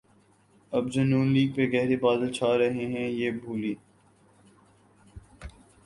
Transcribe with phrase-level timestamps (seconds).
[0.73, 3.73] اب جب نون لیگ پہ گہرے بادل چھا رہے ہیں‘ یہ بھولی